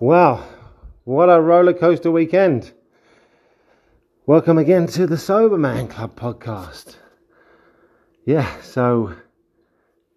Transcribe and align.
Wow, 0.00 0.46
what 1.02 1.28
a 1.28 1.40
roller 1.40 1.72
coaster 1.72 2.12
weekend! 2.12 2.72
Welcome 4.26 4.56
again 4.56 4.86
to 4.86 5.08
the 5.08 5.18
Sober 5.18 5.58
Man 5.58 5.88
Club 5.88 6.14
podcast. 6.14 6.94
Yeah, 8.24 8.48
so 8.62 9.16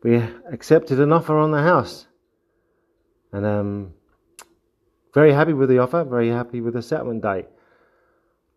we 0.03 0.17
accepted 0.51 0.99
an 0.99 1.11
offer 1.11 1.35
on 1.35 1.49
the 1.49 1.63
house, 1.63 2.05
and 3.31 3.43
um, 3.43 3.93
very 5.15 5.33
happy 5.33 5.53
with 5.53 5.67
the 5.67 5.79
offer. 5.79 6.03
Very 6.03 6.29
happy 6.29 6.61
with 6.61 6.75
the 6.75 6.83
settlement 6.83 7.23
date. 7.23 7.47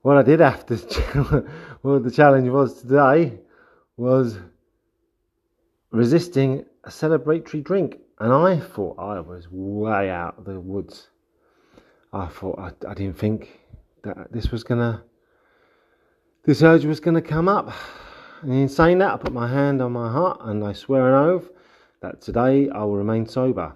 What 0.02 0.18
I 0.18 0.22
did 0.22 0.42
to, 0.90 1.48
well, 1.82 2.00
the 2.00 2.10
challenge 2.10 2.50
was 2.50 2.82
today 2.82 3.38
was 3.96 4.36
resisting 5.90 6.66
a 6.84 6.90
celebratory 6.90 7.64
drink, 7.64 7.96
and 8.18 8.30
I 8.30 8.60
thought 8.60 8.98
I 8.98 9.20
was 9.20 9.48
way 9.50 10.10
out 10.10 10.34
of 10.36 10.44
the 10.44 10.60
woods. 10.60 11.08
I 12.14 12.28
thought 12.28 12.58
I, 12.58 12.90
I 12.90 12.94
didn't 12.94 13.18
think 13.18 13.60
that 14.04 14.32
this 14.32 14.50
was 14.50 14.62
gonna, 14.62 15.02
this 16.44 16.62
urge 16.62 16.84
was 16.84 17.00
gonna 17.00 17.22
come 17.22 17.48
up. 17.48 17.72
And 18.42 18.52
in 18.52 18.68
saying 18.68 18.98
that, 18.98 19.14
I 19.14 19.16
put 19.16 19.32
my 19.32 19.48
hand 19.48 19.82
on 19.82 19.92
my 19.92 20.10
heart 20.10 20.40
and 20.42 20.62
I 20.64 20.72
swear 20.72 21.08
an 21.08 21.28
oath 21.28 21.48
that 22.02 22.20
today 22.20 22.68
I 22.70 22.84
will 22.84 22.96
remain 22.96 23.26
sober. 23.26 23.74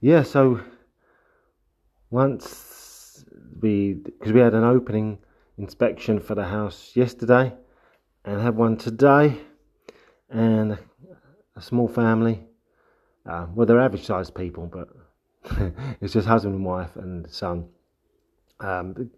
Yeah, 0.00 0.22
so 0.22 0.60
once 2.10 3.24
we, 3.60 3.94
because 3.94 4.32
we 4.32 4.40
had 4.40 4.54
an 4.54 4.64
opening 4.64 5.18
inspection 5.56 6.20
for 6.20 6.34
the 6.34 6.44
house 6.44 6.92
yesterday 6.94 7.54
and 8.24 8.40
had 8.40 8.56
one 8.56 8.76
today, 8.76 9.40
and 10.28 10.78
a 11.54 11.60
small 11.62 11.88
family. 11.88 12.40
Uh, 13.28 13.46
well, 13.54 13.66
they're 13.66 13.80
average 13.80 14.04
sized 14.04 14.34
people, 14.34 14.66
but 14.66 14.88
it's 16.00 16.12
just 16.12 16.26
husband 16.26 16.54
and 16.54 16.64
wife 16.64 16.96
and 16.96 17.30
son. 17.30 17.68
Um, 18.60 19.10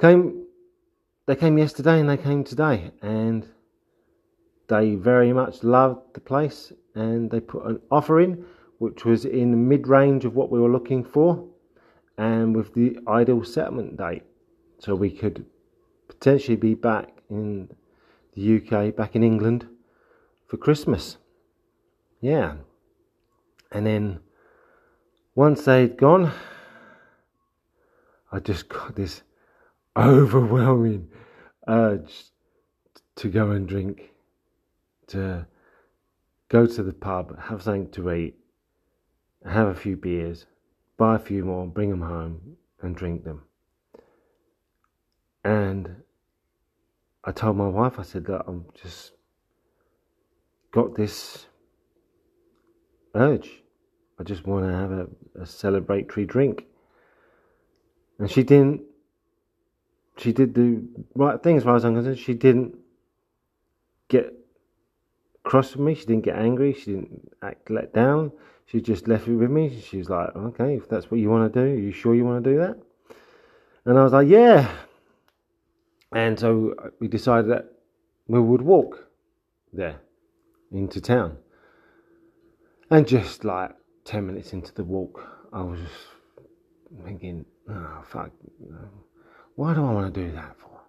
came, 0.00 0.46
they 1.26 1.36
came 1.36 1.58
yesterday 1.58 2.00
and 2.00 2.08
they 2.08 2.16
came 2.16 2.44
today, 2.44 2.90
and 3.02 3.46
they 4.68 4.94
very 4.94 5.32
much 5.32 5.62
loved 5.62 6.14
the 6.14 6.20
place, 6.20 6.72
and 6.94 7.30
they 7.30 7.40
put 7.40 7.64
an 7.66 7.80
offer 7.90 8.20
in, 8.20 8.44
which 8.78 9.04
was 9.04 9.24
in 9.24 9.50
the 9.50 9.56
mid 9.56 9.86
range 9.86 10.24
of 10.24 10.34
what 10.34 10.50
we 10.50 10.60
were 10.60 10.70
looking 10.70 11.04
for, 11.04 11.44
and 12.18 12.56
with 12.56 12.74
the 12.74 12.98
ideal 13.08 13.44
settlement 13.44 13.96
date, 13.96 14.22
so 14.78 14.94
we 14.94 15.10
could 15.10 15.44
potentially 16.08 16.56
be 16.56 16.74
back 16.74 17.08
in 17.30 17.68
the 18.34 18.56
UK, 18.56 18.94
back 18.94 19.16
in 19.16 19.22
England 19.22 19.66
for 20.46 20.56
Christmas. 20.56 21.16
Yeah. 22.20 22.54
And 23.72 23.86
then 23.86 24.20
once 25.36 25.66
they'd 25.66 25.98
gone, 25.98 26.32
I 28.32 28.40
just 28.40 28.70
got 28.70 28.96
this 28.96 29.22
overwhelming 29.96 31.08
urge 31.68 32.24
to 33.16 33.28
go 33.28 33.50
and 33.50 33.68
drink, 33.68 34.12
to 35.08 35.46
go 36.48 36.66
to 36.66 36.82
the 36.82 36.92
pub, 36.92 37.38
have 37.38 37.62
something 37.62 37.90
to 37.90 38.10
eat, 38.12 38.36
have 39.44 39.68
a 39.68 39.74
few 39.74 39.94
beers, 39.94 40.46
buy 40.96 41.16
a 41.16 41.18
few 41.18 41.44
more, 41.44 41.66
bring 41.66 41.90
them 41.90 42.02
home, 42.02 42.56
and 42.80 42.96
drink 42.96 43.24
them. 43.24 43.42
And 45.44 45.96
I 47.24 47.32
told 47.32 47.58
my 47.58 47.68
wife, 47.68 47.98
I 47.98 48.02
said 48.02 48.24
that 48.26 48.44
I'm 48.48 48.64
just 48.74 49.12
got 50.72 50.94
this 50.94 51.44
urge. 53.14 53.62
I 54.18 54.22
just 54.22 54.46
want 54.46 54.66
to 54.66 54.72
have 54.72 54.92
a, 54.92 55.06
a 55.34 55.44
celebratory 55.44 56.26
drink. 56.26 56.66
And 58.18 58.30
she 58.30 58.42
didn't, 58.42 58.82
she 60.16 60.32
did 60.32 60.54
the 60.54 60.82
right 61.14 61.42
thing 61.42 61.56
as 61.56 61.64
far 61.64 61.76
as 61.76 61.84
I'm 61.84 61.94
concerned. 61.94 62.18
She 62.18 62.34
didn't 62.34 62.76
get 64.08 64.32
cross 65.42 65.72
with 65.72 65.84
me. 65.84 65.94
She 65.94 66.06
didn't 66.06 66.24
get 66.24 66.36
angry. 66.36 66.72
She 66.72 66.92
didn't 66.92 67.32
act 67.42 67.70
let 67.70 67.92
down. 67.92 68.32
She 68.66 68.80
just 68.80 69.06
left 69.06 69.28
it 69.28 69.34
with 69.34 69.50
me. 69.50 69.80
She 69.80 69.98
was 69.98 70.10
like, 70.10 70.34
okay, 70.34 70.76
if 70.76 70.88
that's 70.88 71.10
what 71.10 71.20
you 71.20 71.30
want 71.30 71.52
to 71.52 71.60
do, 71.60 71.66
are 71.66 71.78
you 71.78 71.92
sure 71.92 72.14
you 72.14 72.24
want 72.24 72.42
to 72.42 72.50
do 72.50 72.58
that? 72.58 72.76
And 73.84 73.98
I 73.98 74.02
was 74.02 74.12
like, 74.12 74.28
yeah. 74.28 74.68
And 76.12 76.38
so 76.38 76.74
uh, 76.82 76.88
we 76.98 77.06
decided 77.06 77.50
that 77.50 77.66
we 78.26 78.40
would 78.40 78.62
walk 78.62 79.08
there 79.72 80.00
into 80.72 81.00
town. 81.00 81.36
And 82.90 83.06
just 83.06 83.44
like 83.44 83.72
10 84.06 84.26
minutes 84.26 84.52
into 84.52 84.72
the 84.72 84.84
walk, 84.84 85.20
I 85.52 85.62
was 85.62 85.80
just 85.80 87.04
thinking, 87.04 87.44
oh, 87.68 88.04
fuck, 88.08 88.30
why 89.56 89.74
do 89.74 89.84
I 89.84 89.92
want 89.92 90.14
to 90.14 90.20
do 90.24 90.32
that 90.32 90.56
for? 90.58 90.80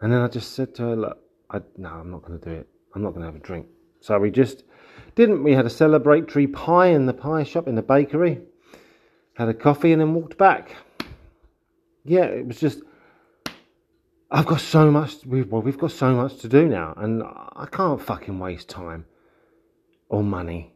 And 0.00 0.12
then 0.12 0.20
I 0.20 0.28
just 0.28 0.52
said 0.52 0.74
to 0.76 0.82
her, 0.82 0.96
look, 0.96 1.18
I, 1.50 1.60
no, 1.76 1.88
I'm 1.88 2.10
not 2.10 2.22
going 2.22 2.38
to 2.38 2.44
do 2.44 2.52
it. 2.52 2.68
I'm 2.94 3.02
not 3.02 3.10
going 3.10 3.20
to 3.22 3.26
have 3.26 3.34
a 3.34 3.44
drink. 3.44 3.66
So 4.00 4.18
we 4.18 4.30
just 4.30 4.62
didn't. 5.16 5.42
We 5.42 5.52
had 5.52 5.66
a 5.66 5.70
celebratory 5.70 6.52
pie 6.52 6.88
in 6.88 7.06
the 7.06 7.14
pie 7.14 7.42
shop, 7.42 7.66
in 7.66 7.74
the 7.74 7.82
bakery, 7.82 8.40
had 9.34 9.48
a 9.48 9.54
coffee, 9.54 9.92
and 9.92 10.00
then 10.00 10.14
walked 10.14 10.38
back. 10.38 10.76
Yeah, 12.04 12.24
it 12.24 12.46
was 12.46 12.60
just. 12.60 12.82
I've 14.30 14.46
got 14.46 14.60
so 14.60 14.90
much. 14.90 15.24
Well, 15.24 15.62
we've 15.62 15.78
got 15.78 15.90
so 15.90 16.14
much 16.14 16.38
to 16.38 16.48
do 16.48 16.68
now, 16.68 16.94
and 16.96 17.22
I 17.24 17.66
can't 17.70 18.00
fucking 18.00 18.38
waste 18.38 18.68
time 18.68 19.06
or 20.08 20.22
money 20.22 20.73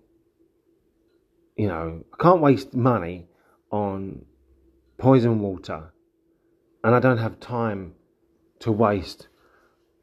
you 1.58 1.66
know, 1.66 2.04
I 2.14 2.22
can't 2.22 2.40
waste 2.40 2.72
money 2.72 3.26
on 3.70 4.24
poison 4.96 5.40
water, 5.40 5.92
and 6.84 6.94
I 6.94 7.00
don't 7.00 7.18
have 7.18 7.40
time 7.40 7.94
to 8.60 8.70
waste 8.70 9.26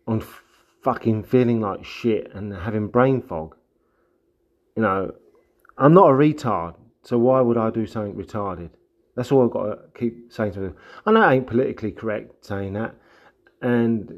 on 0.06 0.22
f- 0.22 0.44
fucking 0.84 1.24
feeling 1.24 1.62
like 1.62 1.86
shit 1.86 2.30
and 2.36 2.54
having 2.54 2.90
brain 2.90 3.22
fog. 3.22 3.56
You 4.76 4.84
know, 4.84 5.14
I'm 5.78 5.94
not 5.94 6.10
a 6.10 6.14
retard, 6.14 6.76
so 7.04 7.18
why 7.18 7.40
would 7.40 7.58
I 7.58 7.70
do 7.70 7.88
something 7.88 8.14
retarded? 8.14 8.72
That's 9.16 9.32
all 9.32 9.46
I've 9.46 9.52
got 9.52 9.64
to 9.64 9.80
keep 9.98 10.34
saying 10.34 10.52
to 10.54 10.60
them. 10.60 10.76
I 11.06 11.12
know 11.14 11.28
it 11.28 11.34
ain't 11.34 11.48
politically 11.48 11.94
correct 11.94 12.46
saying 12.46 12.74
that, 12.74 12.96
and 13.62 14.12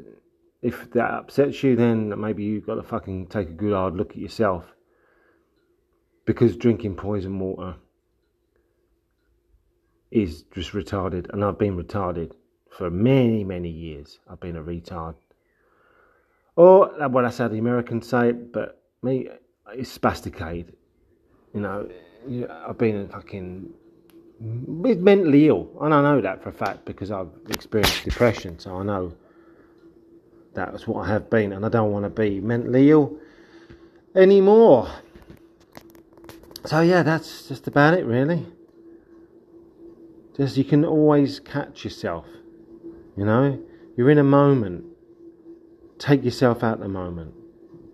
if 0.60 0.90
that 0.90 1.12
upsets 1.12 1.62
you, 1.62 1.76
then 1.76 2.20
maybe 2.20 2.42
you've 2.42 2.66
got 2.66 2.74
to 2.74 2.82
fucking 2.82 3.28
take 3.28 3.48
a 3.48 3.52
good 3.52 3.74
hard 3.74 3.94
look 3.94 4.10
at 4.10 4.18
yourself 4.18 4.64
because 6.28 6.56
drinking 6.56 6.94
poison 6.94 7.38
water 7.38 7.74
is 10.10 10.42
just 10.54 10.72
retarded, 10.72 11.26
and 11.32 11.42
I've 11.42 11.58
been 11.58 11.74
retarded 11.74 12.32
for 12.70 12.90
many, 12.90 13.44
many 13.44 13.70
years. 13.70 14.18
I've 14.28 14.38
been 14.38 14.56
a 14.56 14.62
retard. 14.62 15.14
Or, 16.54 16.92
well, 17.08 17.24
that's 17.24 17.38
how 17.38 17.48
the 17.48 17.56
Americans 17.56 18.06
say 18.06 18.32
but 18.32 18.82
me, 19.02 19.30
it's 19.72 19.96
spasticated. 19.96 20.74
You 21.54 21.62
know, 21.62 21.88
I've 22.68 22.76
been 22.76 23.08
fucking 23.08 23.70
mentally 24.38 25.48
ill, 25.48 25.70
and 25.80 25.94
I 25.94 26.02
know 26.02 26.20
that 26.20 26.42
for 26.42 26.50
a 26.50 26.52
fact 26.52 26.84
because 26.84 27.10
I've 27.10 27.30
experienced 27.48 28.04
depression, 28.04 28.58
so 28.58 28.76
I 28.76 28.82
know 28.82 29.14
that's 30.52 30.86
what 30.86 31.06
I 31.06 31.08
have 31.10 31.30
been, 31.30 31.54
and 31.54 31.64
I 31.64 31.70
don't 31.70 31.90
want 31.90 32.04
to 32.04 32.10
be 32.10 32.38
mentally 32.38 32.90
ill 32.90 33.16
anymore 34.14 34.90
so 36.64 36.80
yeah, 36.80 37.02
that's 37.02 37.48
just 37.48 37.66
about 37.66 37.94
it, 37.94 38.04
really. 38.04 38.46
Just 40.36 40.56
you 40.56 40.64
can 40.64 40.84
always 40.84 41.40
catch 41.40 41.84
yourself. 41.84 42.26
You 43.16 43.24
know, 43.24 43.60
you're 43.96 44.10
in 44.10 44.18
a 44.18 44.24
moment. 44.24 44.84
Take 45.98 46.24
yourself 46.24 46.62
out 46.62 46.74
of 46.74 46.80
the 46.80 46.88
moment. 46.88 47.34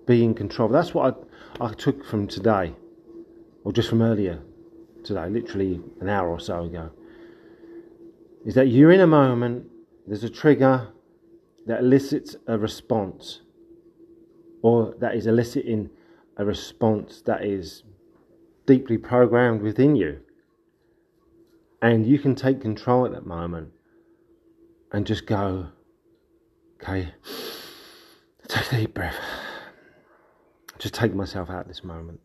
Be 0.06 0.22
in 0.22 0.34
control. 0.34 0.68
That's 0.68 0.92
what 0.92 1.26
I, 1.60 1.64
I 1.64 1.72
took 1.72 2.04
from 2.04 2.28
today, 2.28 2.74
or 3.64 3.72
just 3.72 3.88
from 3.88 4.02
earlier 4.02 4.42
today, 5.02 5.28
literally 5.30 5.80
an 6.00 6.08
hour 6.08 6.28
or 6.28 6.38
so 6.38 6.64
ago. 6.64 6.90
Is 8.44 8.54
that 8.54 8.66
you're 8.66 8.92
in 8.92 9.00
a 9.00 9.06
moment. 9.06 9.66
There's 10.06 10.24
a 10.24 10.28
trigger 10.28 10.88
that 11.66 11.80
elicits 11.80 12.36
a 12.46 12.58
response, 12.58 13.40
or 14.60 14.94
that 15.00 15.14
is 15.14 15.26
eliciting 15.26 15.88
a 16.36 16.44
response 16.44 17.22
that 17.22 17.42
is 17.42 17.84
deeply 18.66 18.98
programmed 18.98 19.62
within 19.62 19.96
you. 19.96 20.20
And 21.82 22.06
you 22.06 22.18
can 22.18 22.34
take 22.34 22.60
control 22.60 23.04
at 23.04 23.12
that 23.12 23.26
moment 23.26 23.70
and 24.92 25.06
just 25.06 25.26
go, 25.26 25.68
okay, 26.82 27.12
take 28.48 28.72
a 28.72 28.76
deep 28.76 28.94
breath. 28.94 29.18
Just 30.78 30.94
take 30.94 31.14
myself 31.14 31.50
out 31.50 31.68
this 31.68 31.84
moment. 31.84 32.20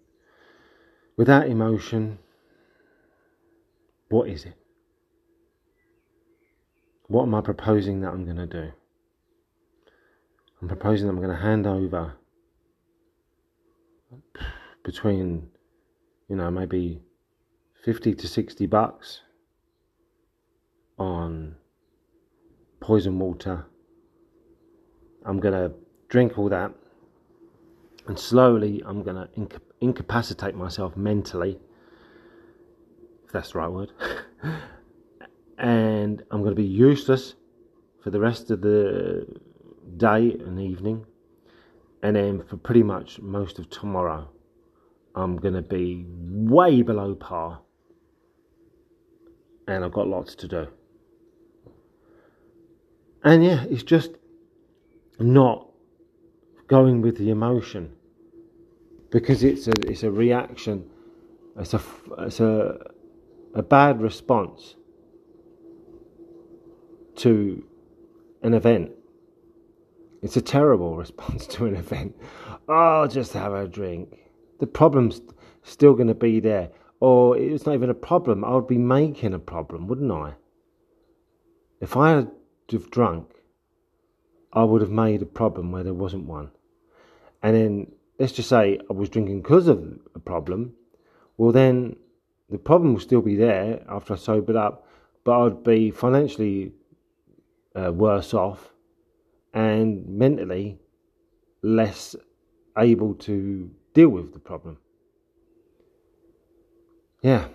Without 1.17 1.47
emotion, 1.47 2.19
what 4.09 4.29
is 4.29 4.45
it? 4.45 4.55
What 7.07 7.23
am 7.23 7.35
I 7.35 7.41
proposing 7.41 8.01
that 8.01 8.09
I'm 8.09 8.23
going 8.23 8.37
to 8.37 8.45
do? 8.47 8.71
I'm 10.61 10.67
proposing 10.67 11.07
that 11.07 11.13
I'm 11.13 11.21
going 11.21 11.35
to 11.35 11.41
hand 11.41 11.65
over 11.65 12.13
between 14.83 15.49
you 16.29 16.35
know, 16.35 16.49
maybe 16.51 17.01
50 17.83 18.13
to 18.13 18.27
60 18.27 18.65
bucks 18.67 19.21
on 20.97 21.55
poison 22.79 23.17
water. 23.19 23.65
I'm 25.25 25.39
going 25.39 25.53
to 25.53 25.75
drink 26.09 26.37
all 26.37 26.49
that 26.49 26.71
and 28.07 28.17
slowly 28.17 28.81
I'm 28.85 29.03
going 29.03 29.15
to 29.15 29.29
inca- 29.35 29.61
incapacitate 29.81 30.55
myself 30.55 30.97
mentally, 30.97 31.59
if 33.25 33.31
that's 33.31 33.51
the 33.51 33.59
right 33.59 33.67
word. 33.67 33.91
and 35.57 36.23
I'm 36.31 36.41
going 36.41 36.55
to 36.55 36.61
be 36.61 36.67
useless 36.67 37.35
for 38.03 38.09
the 38.09 38.19
rest 38.19 38.49
of 38.49 38.61
the 38.61 39.27
day 39.97 40.31
and 40.31 40.59
evening. 40.59 41.05
And 42.01 42.15
then 42.15 42.43
for 42.49 42.57
pretty 42.57 42.81
much 42.81 43.19
most 43.19 43.59
of 43.59 43.69
tomorrow, 43.69 44.29
I'm 45.19 45.37
going 45.37 45.53
to 45.53 45.61
be 45.61 46.05
way 46.07 46.81
below 46.81 47.15
par. 47.15 47.61
And 49.67 49.83
I've 49.83 49.91
got 49.91 50.07
lots 50.07 50.35
to 50.35 50.47
do. 50.47 50.67
And 53.23 53.43
yeah, 53.43 53.65
it's 53.69 53.83
just 53.83 54.11
not 55.19 55.67
going 56.67 57.01
with 57.01 57.17
the 57.17 57.29
emotion. 57.29 57.91
Because 59.11 59.43
it's 59.43 59.67
a 59.67 59.73
it's 59.85 60.03
a 60.03 60.11
reaction. 60.11 60.89
It's 61.57 61.73
a 61.73 61.81
it's 62.19 62.39
a 62.39 62.77
a 63.53 63.61
bad 63.61 64.01
response 64.01 64.75
to 67.17 67.63
an 68.41 68.53
event. 68.53 68.91
It's 70.21 70.37
a 70.37 70.41
terrible 70.41 70.95
response 71.03 71.45
to 71.47 71.65
an 71.65 71.75
event. 71.75 72.15
Oh 72.67 73.07
just 73.07 73.33
have 73.33 73.53
a 73.53 73.67
drink 73.67 74.28
the 74.59 74.67
problem's 74.67 75.21
still 75.63 75.93
going 75.93 76.07
to 76.07 76.13
be 76.13 76.39
there 76.39 76.69
or 76.99 77.37
it's 77.37 77.65
not 77.65 77.75
even 77.75 77.89
a 77.89 77.93
problem 77.93 78.43
i 78.43 78.53
would 78.53 78.67
be 78.67 78.77
making 78.77 79.33
a 79.33 79.39
problem 79.39 79.87
wouldn't 79.87 80.11
i? 80.11 80.33
If 81.81 81.95
i 81.95 82.11
had 82.11 82.31
have 82.71 82.91
drunk 82.91 83.31
i 84.53 84.63
would 84.63 84.81
have 84.81 84.91
made 84.91 85.21
a 85.21 85.25
problem 85.25 85.71
where 85.71 85.83
there 85.83 85.93
wasn't 85.93 86.25
one. 86.25 86.51
And 87.43 87.55
then 87.55 87.91
let's 88.17 88.33
just 88.33 88.49
say 88.49 88.79
I 88.89 88.93
was 88.93 89.09
drinking 89.09 89.41
because 89.41 89.67
of 89.67 89.99
a 90.15 90.19
problem, 90.19 90.73
well, 91.37 91.51
then 91.51 91.95
the 92.49 92.57
problem 92.57 92.93
will 92.93 92.99
still 92.99 93.21
be 93.21 93.35
there 93.35 93.83
after 93.87 94.13
I 94.13 94.17
sobered 94.17 94.55
up, 94.55 94.87
but 95.23 95.39
I'd 95.39 95.63
be 95.63 95.91
financially 95.91 96.73
uh, 97.75 97.91
worse 97.93 98.33
off 98.33 98.73
and 99.53 100.07
mentally 100.07 100.79
less 101.61 102.15
able 102.77 103.13
to 103.13 103.69
deal 103.93 104.09
with 104.09 104.33
the 104.33 104.39
problem. 104.39 104.77
Yeah. 107.21 107.47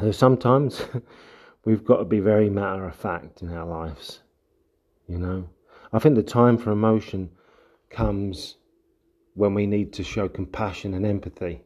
So 0.00 0.12
sometimes 0.12 0.82
we've 1.64 1.84
got 1.84 1.98
to 1.98 2.04
be 2.04 2.20
very 2.20 2.50
matter 2.50 2.86
of 2.86 2.94
fact 2.94 3.42
in 3.42 3.52
our 3.52 3.66
lives, 3.66 4.20
you 5.08 5.18
know. 5.18 5.48
I 5.92 5.98
think 5.98 6.14
the 6.14 6.22
time 6.22 6.58
for 6.58 6.70
emotion 6.70 7.30
comes 7.90 8.56
when 9.34 9.54
we 9.54 9.66
need 9.66 9.92
to 9.94 10.04
show 10.04 10.28
compassion 10.28 10.94
and 10.94 11.06
empathy. 11.06 11.62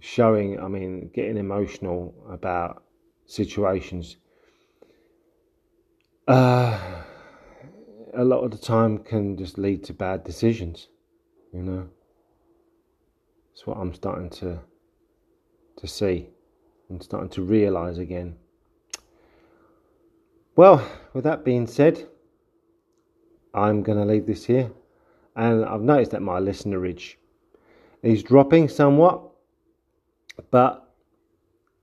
Showing, 0.00 0.60
I 0.60 0.68
mean, 0.68 1.10
getting 1.14 1.38
emotional 1.38 2.14
about 2.28 2.84
situations. 3.26 4.16
Uh, 6.28 6.78
a 8.14 8.24
lot 8.24 8.44
of 8.44 8.50
the 8.50 8.58
time 8.58 8.98
can 8.98 9.36
just 9.36 9.58
lead 9.58 9.84
to 9.84 9.94
bad 9.94 10.24
decisions, 10.24 10.88
you 11.54 11.62
know. 11.62 11.88
It's 13.52 13.66
what 13.66 13.78
I'm 13.78 13.94
starting 13.94 14.30
to 14.30 14.58
to 15.76 15.86
see. 15.86 16.28
I'm 16.90 17.00
starting 17.00 17.30
to 17.30 17.42
realise 17.42 17.98
again. 17.98 18.36
Well, 20.56 20.86
with 21.14 21.24
that 21.24 21.44
being 21.44 21.66
said, 21.66 22.06
I'm 23.54 23.82
going 23.82 23.98
to 23.98 24.04
leave 24.04 24.26
this 24.26 24.44
here 24.44 24.70
and 25.36 25.64
I've 25.64 25.80
noticed 25.80 26.12
that 26.12 26.22
my 26.22 26.38
listenerage 26.38 27.18
is 28.02 28.22
dropping 28.22 28.68
somewhat. 28.68 29.22
But 30.50 30.88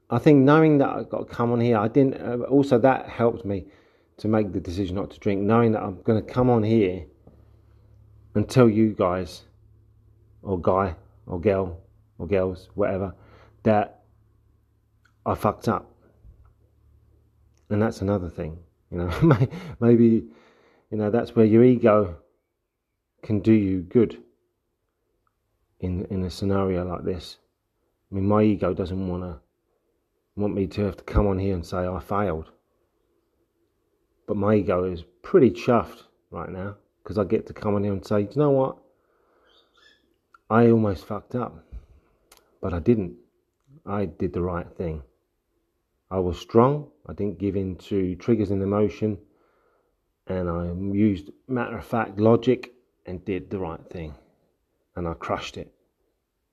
I 0.10 0.20
think 0.20 0.40
knowing 0.40 0.78
that 0.80 0.90
I've 0.90 1.10
got 1.10 1.28
to 1.28 1.36
come 1.36 1.52
on 1.52 1.60
here, 1.60 1.78
I 1.78 1.88
didn't. 1.88 2.16
Uh, 2.16 2.44
also, 2.46 2.78
that 2.80 3.10
helped 3.10 3.46
me 3.46 3.66
to 4.18 4.28
make 4.28 4.52
the 4.54 4.60
decision 4.60 4.96
not 4.96 5.10
to 5.12 5.20
drink, 5.20 5.42
knowing 5.42 5.72
that 5.72 5.82
I'm 5.82 6.02
going 6.04 6.24
to 6.24 6.34
come 6.34 6.50
on 6.50 6.64
here 6.64 7.06
and 8.36 8.48
tell 8.48 8.70
you 8.70 8.94
guys, 8.94 9.44
or 10.44 10.60
guy, 10.60 10.96
or 11.28 11.40
girl, 11.40 11.80
or 12.18 12.28
girls, 12.28 12.70
whatever, 12.76 13.14
that 13.64 14.02
I 15.26 15.36
fucked 15.36 15.68
up. 15.68 15.92
And 17.70 17.82
that's 17.82 18.02
another 18.02 18.30
thing, 18.30 18.58
you 18.90 18.98
know. 18.98 19.48
Maybe, 19.80 20.26
you 20.90 20.98
know, 20.98 21.10
that's 21.10 21.36
where 21.36 21.46
your 21.46 21.64
ego 21.64 22.18
can 23.24 23.40
do 23.40 23.54
you 23.54 23.82
good 23.82 24.18
in 25.80 26.06
in 26.06 26.24
a 26.24 26.30
scenario 26.30 26.86
like 26.86 27.04
this. 27.04 27.38
I 28.12 28.16
mean, 28.16 28.26
my 28.26 28.44
ego 28.44 28.74
doesn't 28.74 29.08
want 29.08 29.24
to 29.24 29.40
want 30.36 30.56
me 30.56 30.68
to 30.68 30.82
have 30.84 30.98
to 30.98 31.04
come 31.04 31.28
on 31.28 31.40
here 31.40 31.54
and 31.54 31.66
say 31.66 31.88
I 31.88 32.00
failed. 32.00 32.52
But 34.28 34.38
my 34.38 34.56
ego 34.56 34.86
is 34.86 35.04
pretty 35.22 35.52
chuffed 35.52 36.04
right 36.30 36.50
now 36.50 36.76
because 37.04 37.18
I 37.18 37.24
get 37.24 37.48
to 37.48 37.54
come 37.54 37.76
on 37.76 37.84
here 37.84 37.94
and 37.94 38.06
say, 38.06 38.22
you 38.22 38.30
know 38.36 38.52
what? 38.52 38.78
I 40.52 40.70
almost 40.70 41.06
fucked 41.06 41.34
up, 41.34 41.64
but 42.62 42.74
I 42.74 42.80
didn't. 42.80 43.16
I 43.86 44.04
did 44.04 44.34
the 44.34 44.42
right 44.42 44.68
thing. 44.76 45.02
I 46.12 46.20
was 46.20 46.38
strong. 46.38 46.90
I 47.08 47.14
didn't 47.14 47.40
give 47.40 47.56
in 47.56 47.78
to 47.88 48.16
triggers 48.16 48.52
and 48.52 48.62
emotion, 48.62 49.18
and 50.28 50.50
I 50.50 50.66
used 50.94 51.30
matter 51.48 51.78
of 51.78 51.86
fact 51.86 52.20
logic 52.20 52.74
and 53.06 53.24
did 53.24 53.50
the 53.50 53.60
right 53.60 53.80
thing. 53.90 54.14
And 54.98 55.08
I 55.08 55.14
crushed 55.14 55.56
it. 55.56 55.72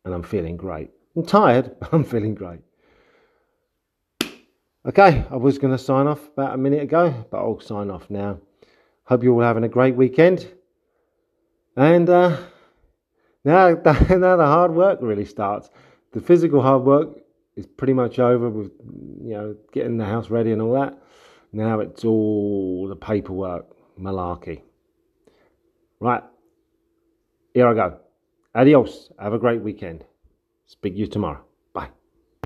And 0.04 0.14
I'm 0.14 0.22
feeling 0.22 0.56
great. 0.56 0.90
I'm 1.16 1.26
tired, 1.26 1.74
but 1.80 1.92
I'm 1.92 2.04
feeling 2.04 2.36
great. 2.36 2.60
Okay, 4.86 5.24
I 5.28 5.36
was 5.36 5.58
going 5.58 5.76
to 5.76 5.82
sign 5.82 6.06
off 6.06 6.24
about 6.28 6.54
a 6.54 6.56
minute 6.56 6.84
ago, 6.84 7.26
but 7.32 7.38
I'll 7.38 7.58
sign 7.58 7.90
off 7.90 8.08
now. 8.08 8.38
Hope 9.06 9.24
you're 9.24 9.34
all 9.34 9.40
having 9.40 9.64
a 9.64 9.68
great 9.68 9.96
weekend. 9.96 10.46
And 11.76 12.08
uh, 12.08 12.36
now, 13.48 13.70
now 14.10 14.36
the 14.36 14.46
hard 14.46 14.72
work 14.72 14.98
really 15.00 15.24
starts. 15.24 15.70
The 16.12 16.20
physical 16.20 16.60
hard 16.60 16.82
work 16.82 17.08
is 17.56 17.66
pretty 17.66 17.94
much 17.94 18.18
over 18.18 18.48
with, 18.48 18.70
you 19.22 19.32
know, 19.32 19.56
getting 19.72 19.96
the 19.96 20.04
house 20.04 20.30
ready 20.30 20.52
and 20.52 20.62
all 20.62 20.74
that. 20.74 20.98
Now 21.52 21.80
it's 21.80 22.04
all 22.04 22.86
the 22.88 22.96
paperwork, 22.96 23.66
malarkey. 23.98 24.62
Right, 25.98 26.22
here 27.54 27.66
I 27.66 27.74
go. 27.74 27.98
Adios. 28.54 29.10
Have 29.18 29.32
a 29.32 29.38
great 29.38 29.62
weekend. 29.62 30.04
Speak 30.66 30.94
to 30.94 31.00
you 31.00 31.06
tomorrow. 31.06 31.47